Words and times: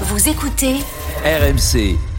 Vous 0.00 0.28
écoutez 0.28 0.80
RMC. 1.24 2.13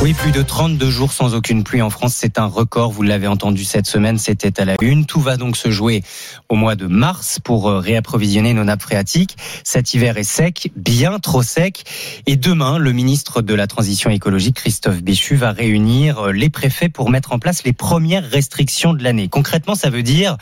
Oui, 0.00 0.14
plus 0.14 0.30
de 0.30 0.42
32 0.42 0.90
jours 0.90 1.12
sans 1.12 1.34
aucune 1.34 1.64
pluie 1.64 1.82
en 1.82 1.90
France, 1.90 2.14
c'est 2.14 2.38
un 2.38 2.46
record. 2.46 2.92
Vous 2.92 3.02
l'avez 3.02 3.26
entendu 3.26 3.64
cette 3.64 3.88
semaine, 3.88 4.16
c'était 4.16 4.60
à 4.60 4.64
la 4.64 4.76
une. 4.80 5.06
Tout 5.06 5.20
va 5.20 5.36
donc 5.36 5.56
se 5.56 5.72
jouer 5.72 6.04
au 6.48 6.54
mois 6.54 6.76
de 6.76 6.86
mars 6.86 7.40
pour 7.42 7.68
euh, 7.68 7.80
réapprovisionner 7.80 8.54
nos 8.54 8.62
nappes 8.62 8.82
phréatiques. 8.82 9.36
Cet 9.64 9.94
hiver 9.94 10.16
est 10.16 10.22
sec, 10.22 10.70
bien 10.76 11.18
trop 11.18 11.42
sec. 11.42 11.82
Et 12.26 12.36
demain, 12.36 12.78
le 12.78 12.92
ministre 12.92 13.42
de 13.42 13.54
la 13.54 13.66
Transition 13.66 14.08
écologique, 14.08 14.54
Christophe 14.54 15.02
Béchu, 15.02 15.34
va 15.34 15.50
réunir 15.50 16.26
euh, 16.28 16.32
les 16.32 16.48
préfets 16.48 16.88
pour 16.88 17.10
mettre 17.10 17.32
en 17.32 17.40
place 17.40 17.64
les 17.64 17.72
premières 17.72 18.24
restrictions 18.30 18.94
de 18.94 19.02
l'année. 19.02 19.26
Concrètement, 19.26 19.74
ça 19.74 19.90
veut 19.90 20.04
dire 20.04 20.36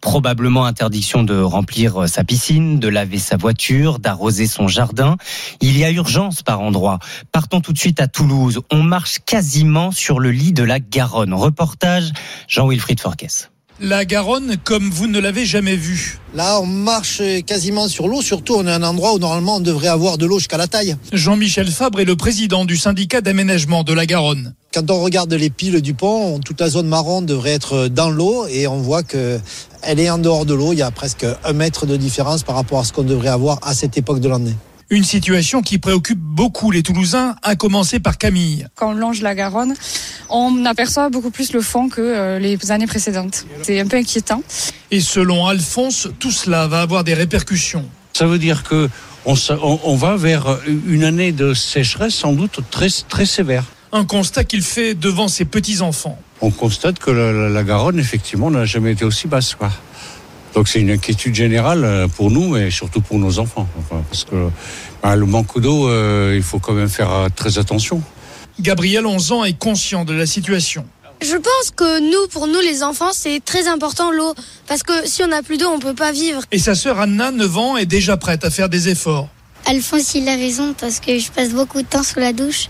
probablement 0.00 0.64
interdiction 0.64 1.24
de 1.24 1.40
remplir 1.40 2.02
euh, 2.02 2.06
sa 2.06 2.22
piscine, 2.22 2.78
de 2.78 2.86
laver 2.86 3.18
sa 3.18 3.36
voiture, 3.36 3.98
d'arroser 3.98 4.46
son 4.46 4.68
jardin. 4.68 5.16
Il 5.60 5.76
y 5.76 5.84
a 5.84 5.90
urgence 5.90 6.42
par 6.44 6.60
endroit. 6.60 7.00
Partons 7.32 7.60
tout 7.60 7.72
de 7.72 7.78
suite 7.78 8.00
à 8.00 8.06
Toulouse. 8.06 8.60
Marche 8.92 9.20
quasiment 9.24 9.90
sur 9.90 10.20
le 10.20 10.30
lit 10.30 10.52
de 10.52 10.62
la 10.62 10.78
Garonne. 10.78 11.32
Reportage 11.32 12.12
Jean-Wilfried 12.46 13.00
Forquès. 13.00 13.48
La 13.80 14.04
Garonne 14.04 14.56
comme 14.62 14.90
vous 14.90 15.06
ne 15.06 15.18
l'avez 15.18 15.46
jamais 15.46 15.76
vue. 15.76 16.18
Là, 16.34 16.60
on 16.60 16.66
marche 16.66 17.22
quasiment 17.46 17.88
sur 17.88 18.06
l'eau, 18.06 18.20
surtout 18.20 18.52
on 18.54 18.66
est 18.66 18.70
à 18.70 18.74
un 18.74 18.82
endroit 18.82 19.14
où 19.14 19.18
normalement 19.18 19.56
on 19.56 19.60
devrait 19.60 19.88
avoir 19.88 20.18
de 20.18 20.26
l'eau 20.26 20.38
jusqu'à 20.38 20.58
la 20.58 20.66
taille. 20.66 20.94
Jean-Michel 21.10 21.68
Fabre 21.68 22.00
est 22.00 22.04
le 22.04 22.16
président 22.16 22.66
du 22.66 22.76
syndicat 22.76 23.22
d'aménagement 23.22 23.82
de 23.82 23.94
la 23.94 24.04
Garonne. 24.04 24.52
Quand 24.74 24.90
on 24.90 25.00
regarde 25.00 25.32
les 25.32 25.48
piles 25.48 25.80
du 25.80 25.94
pont, 25.94 26.38
toute 26.40 26.60
la 26.60 26.68
zone 26.68 26.86
marron 26.86 27.22
devrait 27.22 27.52
être 27.52 27.88
dans 27.88 28.10
l'eau 28.10 28.46
et 28.46 28.66
on 28.66 28.76
voit 28.76 29.02
que 29.02 29.40
elle 29.80 30.00
est 30.00 30.10
en 30.10 30.18
dehors 30.18 30.44
de 30.44 30.52
l'eau. 30.52 30.74
Il 30.74 30.80
y 30.80 30.82
a 30.82 30.90
presque 30.90 31.24
un 31.44 31.52
mètre 31.54 31.86
de 31.86 31.96
différence 31.96 32.42
par 32.42 32.56
rapport 32.56 32.80
à 32.80 32.84
ce 32.84 32.92
qu'on 32.92 33.04
devrait 33.04 33.30
avoir 33.30 33.58
à 33.62 33.72
cette 33.72 33.96
époque 33.96 34.20
de 34.20 34.28
l'année. 34.28 34.54
Une 34.92 35.04
situation 35.04 35.62
qui 35.62 35.78
préoccupe 35.78 36.18
beaucoup 36.18 36.70
les 36.70 36.82
Toulousains, 36.82 37.34
à 37.42 37.56
commencer 37.56 37.98
par 37.98 38.18
Camille. 38.18 38.66
Quand 38.74 38.90
on 38.90 38.92
longe 38.92 39.22
la 39.22 39.34
Garonne, 39.34 39.72
on 40.28 40.66
aperçoit 40.66 41.08
beaucoup 41.08 41.30
plus 41.30 41.54
le 41.54 41.62
fond 41.62 41.88
que 41.88 42.02
euh, 42.02 42.38
les 42.38 42.70
années 42.70 42.86
précédentes. 42.86 43.46
C'est 43.62 43.80
un 43.80 43.86
peu 43.86 43.96
inquiétant. 43.96 44.42
Et 44.90 45.00
selon 45.00 45.46
Alphonse, 45.46 46.08
tout 46.18 46.30
cela 46.30 46.66
va 46.66 46.82
avoir 46.82 47.04
des 47.04 47.14
répercussions. 47.14 47.86
Ça 48.12 48.26
veut 48.26 48.38
dire 48.38 48.64
que 48.64 48.90
on, 49.24 49.34
on 49.82 49.96
va 49.96 50.16
vers 50.16 50.58
une 50.86 51.04
année 51.04 51.32
de 51.32 51.54
sécheresse 51.54 52.14
sans 52.14 52.34
doute 52.34 52.60
très, 52.70 52.88
très 53.08 53.24
sévère. 53.24 53.64
Un 53.92 54.04
constat 54.04 54.44
qu'il 54.44 54.60
fait 54.60 54.92
devant 54.92 55.28
ses 55.28 55.46
petits-enfants. 55.46 56.18
On 56.42 56.50
constate 56.50 56.98
que 56.98 57.10
la, 57.10 57.48
la 57.48 57.64
Garonne, 57.64 57.98
effectivement, 57.98 58.50
n'a 58.50 58.66
jamais 58.66 58.92
été 58.92 59.06
aussi 59.06 59.26
basse. 59.26 59.54
Quoi. 59.54 59.70
Donc 60.54 60.68
c'est 60.68 60.80
une 60.80 60.90
inquiétude 60.90 61.34
générale 61.34 61.84
euh, 61.84 62.08
pour 62.08 62.30
nous 62.30 62.56
et 62.56 62.70
surtout 62.70 63.00
pour 63.00 63.18
nos 63.18 63.38
enfants. 63.38 63.66
parce 64.08 64.24
que 64.24 64.48
bah, 65.02 65.16
le 65.16 65.26
manque 65.26 65.58
d'eau, 65.58 65.88
euh, 65.88 66.34
il 66.36 66.42
faut 66.42 66.58
quand 66.58 66.74
même 66.74 66.88
faire 66.88 67.10
euh, 67.10 67.28
très 67.34 67.58
attention. 67.58 68.02
Gabriel, 68.60 69.06
11 69.06 69.32
ans, 69.32 69.44
est 69.44 69.58
conscient 69.58 70.04
de 70.04 70.12
la 70.12 70.26
situation. 70.26 70.84
Je 71.22 71.36
pense 71.36 71.70
que 71.74 72.00
nous, 72.00 72.28
pour 72.28 72.48
nous 72.48 72.60
les 72.60 72.82
enfants, 72.82 73.12
c'est 73.12 73.40
très 73.44 73.68
important 73.68 74.10
l'eau. 74.10 74.34
Parce 74.66 74.82
que 74.82 75.06
si 75.06 75.22
on 75.22 75.28
n'a 75.28 75.42
plus 75.42 75.56
d'eau, 75.56 75.68
on 75.68 75.78
ne 75.78 75.82
peut 75.82 75.94
pas 75.94 76.12
vivre. 76.12 76.42
Et 76.50 76.58
sa 76.58 76.74
sœur 76.74 77.00
Anna, 77.00 77.30
9 77.30 77.56
ans, 77.56 77.76
est 77.76 77.86
déjà 77.86 78.16
prête 78.16 78.44
à 78.44 78.50
faire 78.50 78.68
des 78.68 78.88
efforts. 78.88 79.28
Alphonse, 79.72 80.14
il 80.14 80.28
a 80.28 80.36
raison 80.36 80.74
parce 80.78 81.00
que 81.00 81.18
je 81.18 81.30
passe 81.30 81.48
beaucoup 81.48 81.80
de 81.80 81.86
temps 81.86 82.02
sous 82.02 82.18
la 82.18 82.34
douche 82.34 82.68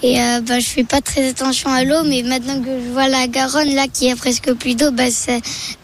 et 0.00 0.20
euh, 0.20 0.40
bah, 0.42 0.60
je 0.60 0.66
fais 0.66 0.84
pas 0.84 1.00
très 1.00 1.28
attention 1.28 1.70
à 1.70 1.82
l'eau. 1.82 2.04
Mais 2.04 2.22
maintenant 2.22 2.60
que 2.60 2.68
je 2.68 2.92
vois 2.92 3.08
la 3.08 3.26
Garonne 3.26 3.74
là 3.74 3.86
qui 3.92 4.08
a 4.08 4.14
presque 4.14 4.52
plus 4.52 4.76
d'eau, 4.76 4.92
bah, 4.92 5.08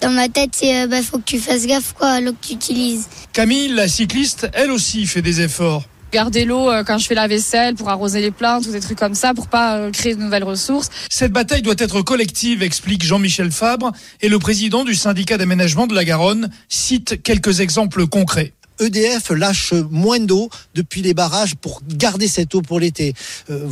dans 0.00 0.10
ma 0.10 0.28
tête, 0.28 0.50
c'est 0.52 0.82
euh, 0.82 0.86
bah, 0.86 1.02
faut 1.02 1.18
que 1.18 1.24
tu 1.24 1.40
fasses 1.40 1.66
gaffe 1.66 1.94
quoi 1.94 2.10
à 2.10 2.20
l'eau 2.20 2.30
que 2.30 2.46
tu 2.46 2.52
utilises. 2.52 3.08
Camille, 3.32 3.74
la 3.74 3.88
cycliste, 3.88 4.48
elle 4.52 4.70
aussi 4.70 5.04
fait 5.06 5.20
des 5.20 5.40
efforts. 5.40 5.82
Garder 6.12 6.44
l'eau 6.44 6.70
euh, 6.70 6.84
quand 6.84 6.98
je 6.98 7.08
fais 7.08 7.16
la 7.16 7.26
vaisselle 7.26 7.74
pour 7.74 7.88
arroser 7.88 8.20
les 8.20 8.30
plantes 8.30 8.64
ou 8.66 8.70
des 8.70 8.80
trucs 8.80 8.98
comme 8.98 9.16
ça 9.16 9.34
pour 9.34 9.48
pas 9.48 9.78
euh, 9.78 9.90
créer 9.90 10.14
de 10.14 10.20
nouvelles 10.20 10.44
ressources. 10.44 10.90
Cette 11.10 11.32
bataille 11.32 11.62
doit 11.62 11.74
être 11.76 12.02
collective, 12.02 12.62
explique 12.62 13.02
Jean-Michel 13.02 13.50
Fabre 13.50 13.90
et 14.20 14.28
le 14.28 14.38
président 14.38 14.84
du 14.84 14.94
syndicat 14.94 15.38
d'aménagement 15.38 15.88
de 15.88 15.94
la 15.96 16.04
Garonne 16.04 16.50
cite 16.68 17.20
quelques 17.20 17.58
exemples 17.58 18.06
concrets. 18.06 18.52
EDF 18.86 19.30
lâche 19.30 19.72
moins 19.90 20.20
d'eau 20.20 20.48
depuis 20.74 21.02
les 21.02 21.14
barrages 21.14 21.54
pour 21.54 21.80
garder 21.88 22.28
cette 22.28 22.54
eau 22.54 22.62
pour 22.62 22.80
l'été. 22.80 23.14
Euh, 23.50 23.66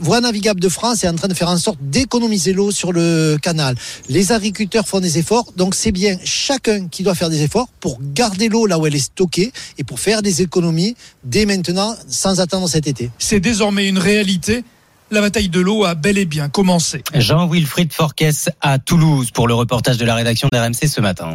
Voie 0.00 0.20
navigable 0.20 0.60
de 0.60 0.68
France 0.68 1.04
est 1.04 1.08
en 1.08 1.14
train 1.14 1.28
de 1.28 1.34
faire 1.34 1.48
en 1.48 1.56
sorte 1.56 1.78
d'économiser 1.80 2.52
l'eau 2.52 2.70
sur 2.70 2.92
le 2.92 3.36
canal. 3.40 3.74
Les 4.08 4.32
agriculteurs 4.32 4.86
font 4.86 5.00
des 5.00 5.18
efforts, 5.18 5.52
donc 5.56 5.74
c'est 5.74 5.92
bien 5.92 6.18
chacun 6.24 6.88
qui 6.88 7.02
doit 7.02 7.14
faire 7.14 7.30
des 7.30 7.42
efforts 7.42 7.68
pour 7.80 7.98
garder 8.14 8.48
l'eau 8.48 8.66
là 8.66 8.78
où 8.78 8.86
elle 8.86 8.94
est 8.94 8.98
stockée 8.98 9.52
et 9.78 9.84
pour 9.84 10.00
faire 10.00 10.22
des 10.22 10.42
économies 10.42 10.96
dès 11.24 11.46
maintenant 11.46 11.96
sans 12.08 12.40
attendre 12.40 12.68
cet 12.68 12.86
été. 12.86 13.10
C'est 13.18 13.40
désormais 13.40 13.88
une 13.88 13.98
réalité 13.98 14.64
la 15.10 15.20
bataille 15.20 15.48
de 15.48 15.60
l'eau 15.60 15.84
a 15.84 15.94
bel 15.94 16.18
et 16.18 16.26
bien 16.26 16.48
commencé. 16.48 17.02
Jean-Wilfried 17.14 17.92
Forquès 17.92 18.50
à 18.60 18.78
Toulouse 18.78 19.30
pour 19.30 19.48
le 19.48 19.54
reportage 19.54 19.96
de 19.96 20.04
la 20.04 20.14
rédaction 20.14 20.48
d'RMC 20.52 20.86
ce 20.86 21.00
matin. 21.00 21.34